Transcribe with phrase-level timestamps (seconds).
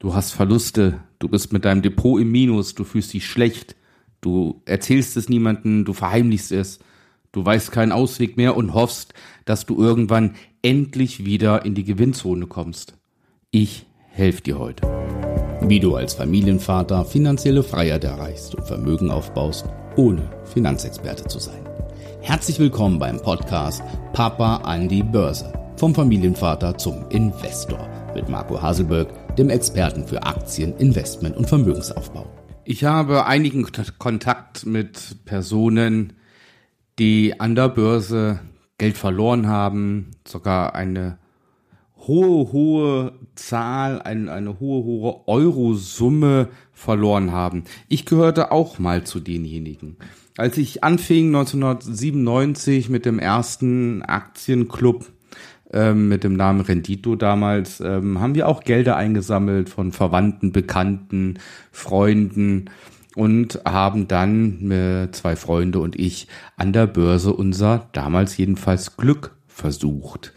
[0.00, 3.76] Du hast Verluste, du bist mit deinem Depot im Minus, du fühlst dich schlecht,
[4.22, 6.78] du erzählst es niemandem, du verheimlichst es,
[7.32, 9.12] du weißt keinen Ausweg mehr und hoffst,
[9.44, 12.94] dass du irgendwann endlich wieder in die Gewinnzone kommst.
[13.50, 14.88] Ich helfe dir heute.
[15.60, 21.60] Wie du als Familienvater finanzielle Freiheit erreichst und Vermögen aufbaust, ohne Finanzexperte zu sein.
[22.22, 23.82] Herzlich willkommen beim Podcast
[24.14, 25.52] Papa an die Börse.
[25.76, 29.08] Vom Familienvater zum Investor mit Marco Haselberg,
[29.38, 32.26] dem Experten für Aktien, Investment und Vermögensaufbau.
[32.64, 33.66] Ich habe einigen
[33.98, 36.14] Kontakt mit Personen,
[36.98, 38.40] die an der Börse
[38.78, 41.18] Geld verloren haben, sogar eine
[42.06, 47.64] hohe, hohe Zahl, eine, eine hohe, hohe Eurosumme verloren haben.
[47.88, 49.96] Ich gehörte auch mal zu denjenigen.
[50.36, 55.06] Als ich anfing 1997 mit dem ersten Aktienclub
[55.72, 61.38] ähm, mit dem Namen Rendito damals, ähm, haben wir auch Gelder eingesammelt von Verwandten, Bekannten,
[61.70, 62.70] Freunden
[63.14, 69.36] und haben dann mit zwei Freunde und ich an der Börse unser damals jedenfalls Glück
[69.46, 70.32] versucht.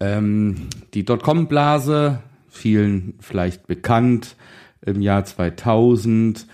[0.00, 4.36] Ähm, die Dotcom-Blase, vielen vielleicht bekannt,
[4.82, 6.46] im Jahr 2000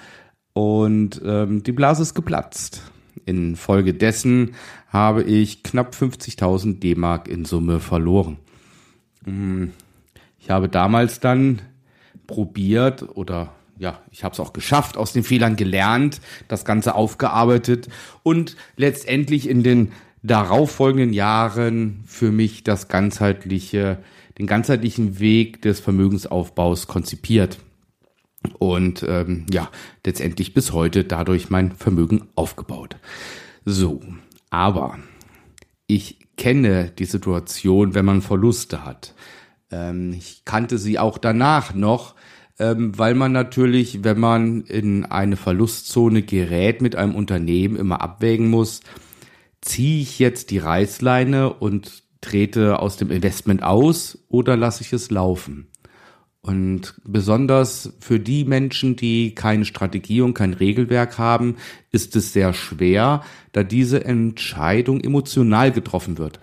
[0.53, 2.92] und ähm, die Blase ist geplatzt.
[3.27, 4.55] Infolgedessen
[4.89, 8.39] habe ich knapp 50.000 D-Mark in Summe verloren.
[9.25, 9.67] Mm,
[10.39, 11.63] ich habe damals dann
[12.27, 17.89] probiert oder ja, ich habe es auch geschafft, aus den Fehlern gelernt, das Ganze aufgearbeitet
[18.23, 19.93] und letztendlich in den
[20.23, 23.99] darauffolgenden Jahren für mich das ganzheitliche,
[24.39, 27.59] den ganzheitlichen Weg des Vermögensaufbaus konzipiert
[28.59, 29.71] und ähm, ja,
[30.05, 32.97] letztendlich bis heute dadurch mein Vermögen aufgebaut.
[33.65, 34.01] So,
[34.51, 34.99] aber
[35.87, 39.15] ich kenne die Situation, wenn man Verluste hat.
[39.71, 42.15] Ähm, ich kannte sie auch danach noch,
[42.59, 48.51] ähm, weil man natürlich, wenn man in eine Verlustzone gerät mit einem Unternehmen, immer abwägen
[48.51, 48.81] muss,
[49.61, 55.11] ziehe ich jetzt die Reißleine und trete aus dem Investment aus oder lasse ich es
[55.11, 55.72] laufen?
[56.45, 61.55] Und besonders für die Menschen, die keine Strategie und kein Regelwerk haben,
[61.93, 63.23] ist es sehr schwer,
[63.53, 66.41] da diese Entscheidung emotional getroffen wird.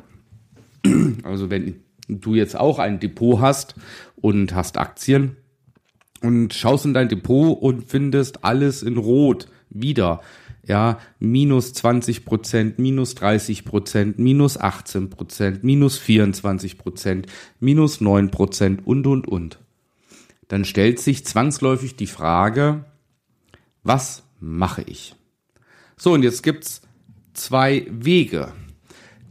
[1.23, 3.75] Also wenn du jetzt auch ein Depot hast
[4.15, 5.35] und hast Aktien
[6.21, 10.21] und schaust in dein Depot und findest alles in Rot wieder,
[10.65, 17.27] ja, minus 20 Prozent, minus 30 Prozent, minus 18 Prozent, minus 24 Prozent,
[17.59, 19.59] minus 9 Prozent und, und, und
[20.49, 22.83] dann stellt sich zwangsläufig die Frage,
[23.83, 25.15] was mache ich?
[25.95, 26.81] So, und jetzt gibt's
[27.33, 28.51] zwei Wege.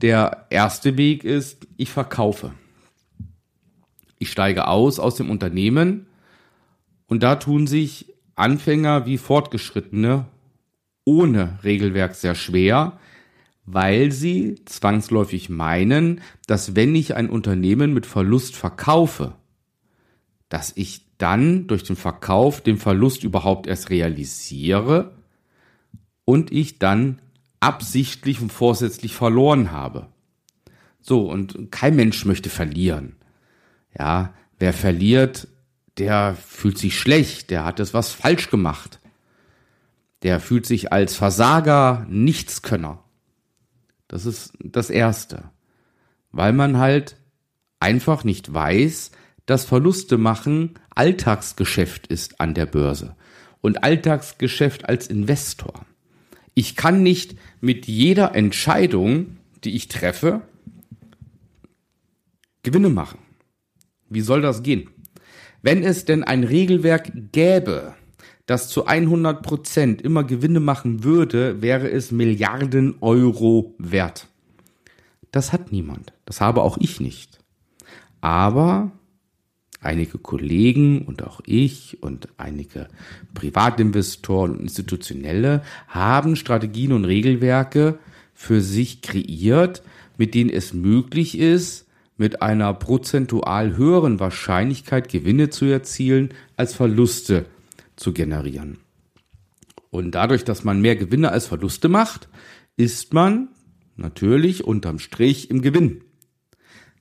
[0.01, 2.53] Der erste Weg ist, ich verkaufe.
[4.19, 6.07] Ich steige aus aus dem Unternehmen
[7.09, 10.27] und da tun sich Anfänger wie Fortgeschrittene
[11.05, 12.99] ohne Regelwerk sehr schwer,
[13.67, 19.35] weil sie zwangsläufig meinen, dass wenn ich ein Unternehmen mit Verlust verkaufe,
[20.49, 25.17] dass ich dann durch den Verkauf den Verlust überhaupt erst realisiere
[26.25, 27.21] und ich dann
[27.61, 30.09] absichtlich und vorsätzlich verloren habe.
[31.01, 33.17] So, und kein Mensch möchte verlieren.
[33.99, 35.49] Ja, wer verliert,
[35.99, 39.01] der fühlt sich schlecht, der hat es was falsch gemacht.
[40.23, 43.03] Der fühlt sich als Versager, Nichtskönner.
[44.09, 45.51] Das ist das Erste.
[46.33, 47.17] Weil man halt
[47.81, 49.13] einfach nicht weiß,
[49.49, 53.17] dass Verluste machen Alltagsgeschäft ist an der Börse
[53.63, 55.87] und Alltagsgeschäft als Investor.
[56.53, 60.43] Ich kann nicht mit jeder Entscheidung, die ich treffe,
[62.63, 63.21] Gewinne machen.
[64.11, 64.91] Wie soll das gehen?
[65.63, 67.95] Wenn es denn ein Regelwerk gäbe,
[68.45, 74.29] das zu 100 Prozent immer Gewinne machen würde, wäre es Milliarden Euro wert.
[75.31, 76.13] Das hat niemand.
[76.27, 77.39] Das habe auch ich nicht.
[78.21, 78.93] Aber
[79.81, 82.89] einige Kollegen und auch ich und einige
[83.35, 87.99] Privatinvestoren und Institutionelle haben Strategien und Regelwerke
[88.35, 89.83] für sich kreiert,
[90.17, 91.87] mit denen es möglich ist,
[92.17, 97.47] mit einer prozentual höheren Wahrscheinlichkeit Gewinne zu erzielen, als Verluste
[97.95, 98.79] zu generieren.
[99.91, 102.29] Und dadurch, dass man mehr Gewinne als Verluste macht,
[102.77, 103.49] ist man
[103.97, 106.03] natürlich unterm Strich im Gewinn.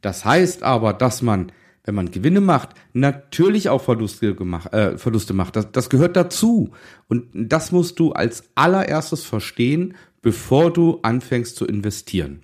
[0.01, 1.51] Das heißt aber, dass man
[1.87, 5.55] wenn man Gewinne macht, natürlich auch Verluste, gemacht, äh, Verluste macht.
[5.55, 6.71] Das, das gehört dazu.
[7.07, 12.43] Und das musst du als allererstes verstehen, bevor du anfängst zu investieren.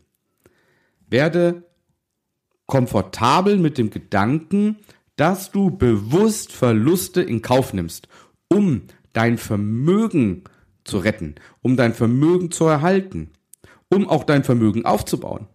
[1.09, 1.63] Werde
[2.67, 4.77] komfortabel mit dem Gedanken,
[5.17, 8.07] dass du bewusst Verluste in Kauf nimmst,
[8.47, 10.45] um dein Vermögen
[10.85, 13.31] zu retten, um dein Vermögen zu erhalten,
[13.89, 15.47] um auch dein Vermögen aufzubauen.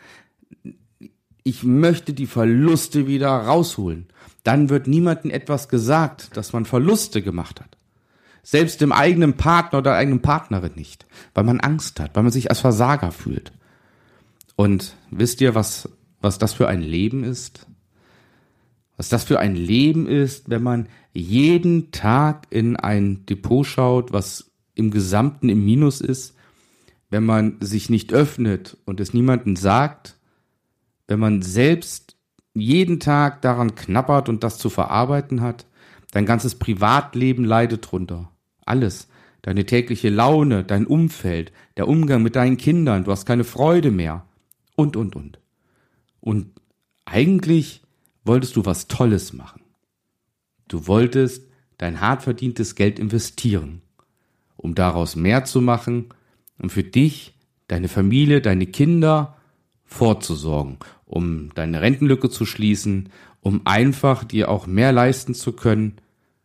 [1.43, 4.06] Ich möchte die Verluste wieder rausholen.
[4.44, 7.77] Dann wird niemandem etwas gesagt, dass man Verluste gemacht hat.
[8.43, 12.50] Selbst dem eigenen Partner oder eigenen Partnerin nicht, weil man Angst hat, weil man sich
[12.50, 13.53] als Versager fühlt.
[14.56, 15.88] Und wisst ihr, was,
[16.20, 17.67] was das für ein Leben ist?
[18.96, 24.50] Was das für ein Leben ist, wenn man jeden Tag in ein Depot schaut, was
[24.75, 26.34] im Gesamten im Minus ist,
[27.08, 30.17] wenn man sich nicht öffnet und es niemandem sagt,
[31.08, 32.17] wenn man selbst
[32.55, 35.67] jeden Tag daran knappert und das zu verarbeiten hat,
[36.12, 38.31] dein ganzes Privatleben leidet drunter.
[38.64, 39.08] Alles.
[39.43, 44.26] Deine tägliche Laune, dein Umfeld, der Umgang mit deinen Kindern, du hast keine Freude mehr.
[44.76, 45.38] Und, und, und.
[46.20, 46.52] Und
[47.05, 47.82] eigentlich
[48.25, 49.62] wolltest du was Tolles machen.
[50.69, 53.82] Du wolltest dein hart verdientes Geld investieren,
[54.56, 56.06] um daraus mehr zu machen
[56.58, 57.34] und für dich,
[57.69, 59.37] deine Familie, deine Kinder
[59.84, 63.08] vorzusorgen, um deine Rentenlücke zu schließen,
[63.40, 65.96] um einfach dir auch mehr leisten zu können,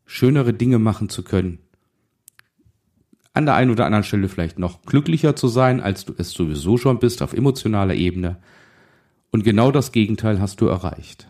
[0.05, 1.59] schönere Dinge machen zu können,
[3.33, 6.77] an der einen oder anderen Stelle vielleicht noch glücklicher zu sein, als du es sowieso
[6.77, 8.37] schon bist auf emotionaler Ebene.
[9.35, 11.27] Und genau das Gegenteil hast du erreicht.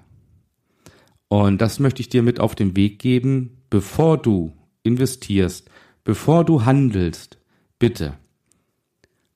[1.27, 4.53] Und das möchte ich dir mit auf den Weg geben, bevor du
[4.83, 5.71] investierst,
[6.03, 7.39] bevor du handelst,
[7.79, 8.13] bitte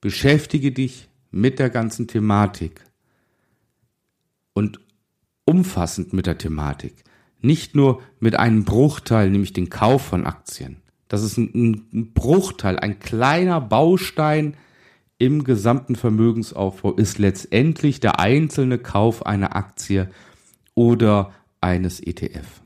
[0.01, 2.86] beschäftige dich mit der ganzen Thematik
[4.54, 4.80] und
[5.45, 7.04] umfassend mit der Thematik.
[7.42, 10.77] Nicht nur mit einem Bruchteil, nämlich den Kauf von Aktien.
[11.07, 14.56] Das ist ein, ein Bruchteil, ein kleiner Baustein
[15.19, 20.09] im gesamten Vermögensaufbau ist letztendlich der einzelne Kauf einer Aktie
[20.73, 22.61] oder eines ETF.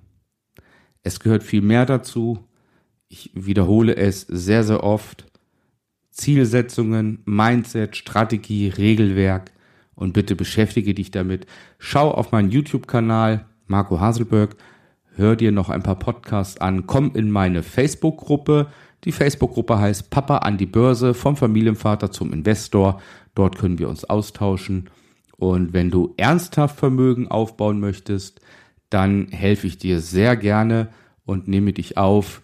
[1.01, 2.39] Es gehört viel mehr dazu.
[3.09, 5.25] Ich wiederhole es sehr, sehr oft.
[6.11, 9.51] Zielsetzungen, Mindset, Strategie, Regelwerk
[9.95, 11.47] und bitte beschäftige dich damit.
[11.79, 14.55] Schau auf meinen YouTube-Kanal Marco Haselberg,
[15.15, 18.67] hör dir noch ein paar Podcasts an, komm in meine Facebook-Gruppe.
[19.05, 23.01] Die Facebook-Gruppe heißt Papa an die Börse vom Familienvater zum Investor.
[23.35, 24.89] Dort können wir uns austauschen.
[25.37, 28.39] Und wenn du ernsthaft Vermögen aufbauen möchtest,
[28.89, 30.89] dann helfe ich dir sehr gerne
[31.25, 32.41] und nehme dich auf.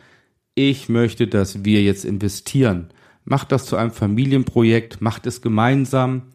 [0.56, 2.90] ich möchte, dass wir jetzt investieren
[3.26, 6.32] macht das zu einem Familienprojekt, macht es gemeinsam.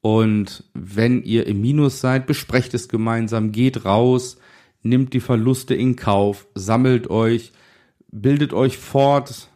[0.00, 4.36] Und wenn ihr im Minus seid, besprecht es gemeinsam, geht raus,
[4.82, 7.52] nimmt die Verluste in Kauf, sammelt euch,
[8.10, 9.48] bildet euch fort,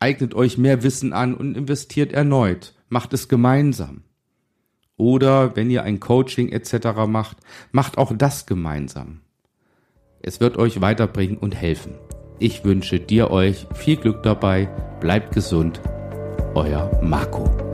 [0.00, 2.74] eignet euch mehr Wissen an und investiert erneut.
[2.88, 4.04] Macht es gemeinsam.
[4.98, 7.06] Oder wenn ihr ein Coaching etc.
[7.06, 7.38] macht,
[7.72, 9.20] macht auch das gemeinsam.
[10.20, 11.94] Es wird euch weiterbringen und helfen.
[12.38, 14.68] Ich wünsche dir euch viel Glück dabei,
[15.00, 15.80] bleibt gesund,
[16.54, 17.67] euer Marco.